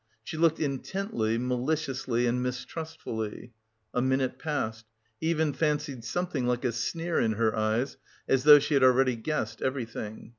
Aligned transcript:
She 0.23 0.35
looked 0.35 0.59
intently, 0.59 1.37
maliciously 1.37 2.25
and 2.25 2.41
mistrustfully. 2.41 3.53
A 3.93 4.01
minute 4.01 4.39
passed; 4.39 4.87
he 5.19 5.27
even 5.29 5.53
fancied 5.53 6.03
something 6.03 6.47
like 6.47 6.65
a 6.65 6.71
sneer 6.71 7.19
in 7.19 7.33
her 7.33 7.55
eyes, 7.55 7.97
as 8.27 8.43
though 8.43 8.57
she 8.57 8.73
had 8.73 8.81
already 8.83 9.15
guessed 9.15 9.61
everything. 9.61 10.29